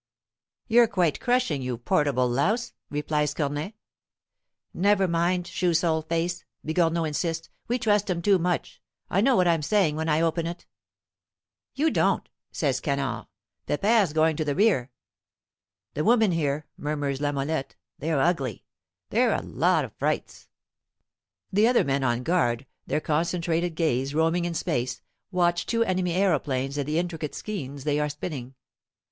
[0.67, 3.75] "You're quite crushing, you portable louse," replies Cornet.
[4.73, 8.81] "Never mind, shoe sole face," Bigornot insists; "we trust 'em too much.
[9.11, 10.65] I know what I'm saying when I open it."
[11.75, 13.27] "You don't," says Canard.
[13.67, 14.89] "Pepere's going to the rear."
[15.93, 18.63] "The women here," murmurs La Mollette, "they're ugly;
[19.11, 20.47] they're a lot of frights."
[21.53, 26.79] The other men on guard, their concentrated gaze roaming in space, watch two enemy aeroplanes
[26.79, 28.55] and the intricate skeins they are spinning.